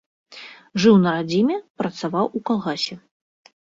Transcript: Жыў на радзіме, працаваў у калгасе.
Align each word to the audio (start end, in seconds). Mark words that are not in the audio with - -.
Жыў 0.85 0.95
на 1.03 1.13
радзіме, 1.19 1.61
працаваў 1.85 2.25
у 2.37 2.47
калгасе. 2.51 2.95